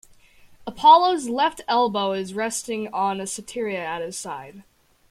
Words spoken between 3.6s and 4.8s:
at his side.